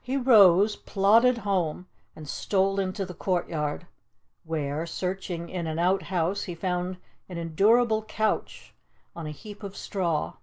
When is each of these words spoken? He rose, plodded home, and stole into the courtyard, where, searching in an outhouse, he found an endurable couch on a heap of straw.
He 0.00 0.16
rose, 0.16 0.76
plodded 0.76 1.36
home, 1.44 1.86
and 2.16 2.26
stole 2.26 2.80
into 2.80 3.04
the 3.04 3.12
courtyard, 3.12 3.86
where, 4.44 4.86
searching 4.86 5.50
in 5.50 5.66
an 5.66 5.78
outhouse, 5.78 6.44
he 6.44 6.54
found 6.54 6.96
an 7.28 7.36
endurable 7.36 8.02
couch 8.02 8.72
on 9.14 9.26
a 9.26 9.30
heap 9.30 9.62
of 9.62 9.76
straw. 9.76 10.36